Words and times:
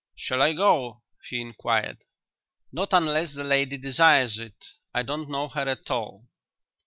"Shall 0.15 0.41
I 0.41 0.53
go?" 0.53 1.03
he 1.29 1.39
inquired. 1.39 1.99
"Not 2.71 2.91
unless 2.91 3.35
the 3.35 3.43
lady 3.43 3.77
desires 3.77 4.39
it. 4.39 4.71
I 4.95 5.03
don't 5.03 5.29
know 5.29 5.47
her 5.49 5.69
at 5.69 5.91
all." 5.91 6.25